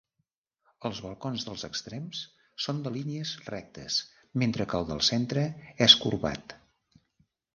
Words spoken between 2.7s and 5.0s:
de línies rectes mentre que el